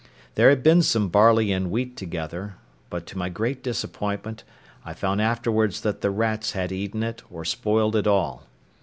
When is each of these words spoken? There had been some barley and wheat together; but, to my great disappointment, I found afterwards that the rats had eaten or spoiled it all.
There 0.33 0.49
had 0.49 0.63
been 0.63 0.81
some 0.81 1.09
barley 1.09 1.51
and 1.51 1.69
wheat 1.69 1.95
together; 1.95 2.55
but, 2.89 3.05
to 3.05 3.19
my 3.19 3.29
great 3.29 3.61
disappointment, 3.61 4.43
I 4.83 4.95
found 4.95 5.21
afterwards 5.21 5.81
that 5.81 6.01
the 6.01 6.09
rats 6.09 6.53
had 6.53 6.71
eaten 6.71 7.13
or 7.29 7.45
spoiled 7.45 7.95
it 7.95 8.07
all. 8.07 8.47